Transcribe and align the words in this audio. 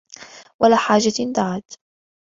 وَلَا 0.59 0.75
حَاجَةٍ 0.75 1.23
دَعَتْ 1.33 1.73